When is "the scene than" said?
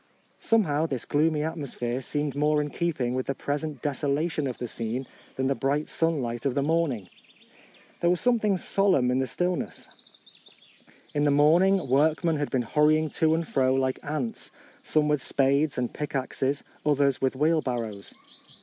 4.57-5.45